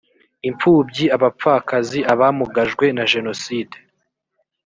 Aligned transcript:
imfubyi 0.49 1.05
abapfakazi 1.15 1.99
abamugajwe 2.13 2.85
na 2.95 3.03
jenoside 3.11 3.77